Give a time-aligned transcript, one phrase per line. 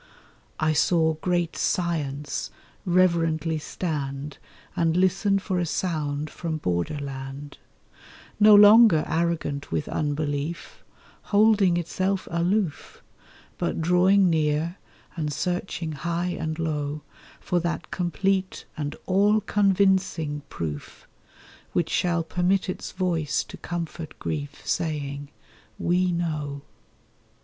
[0.59, 2.49] I saw great Science
[2.87, 4.39] reverently stand
[4.75, 7.59] And listen for a sound from Border land,
[8.39, 10.83] No longer arrogant with unbelief—
[11.29, 13.03] Holding itself aloof—
[13.59, 14.77] But drawing near,
[15.15, 17.03] and searching high and low
[17.39, 21.05] For that complete and all convincing proof
[21.73, 25.29] Which shall permit its voice to comfort grief, Saying,
[25.77, 26.63] 'We know.